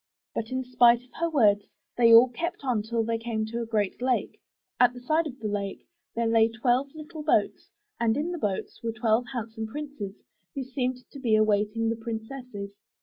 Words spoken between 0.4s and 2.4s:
in spite of her words, they all